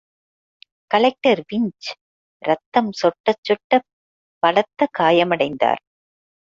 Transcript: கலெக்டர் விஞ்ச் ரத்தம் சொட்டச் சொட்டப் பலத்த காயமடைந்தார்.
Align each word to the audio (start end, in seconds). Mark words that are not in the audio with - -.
கலெக்டர் 0.91 1.41
விஞ்ச் 1.53 1.89
ரத்தம் 2.43 2.91
சொட்டச் 3.01 3.43
சொட்டப் 3.43 3.89
பலத்த 4.43 4.87
காயமடைந்தார். 4.99 5.81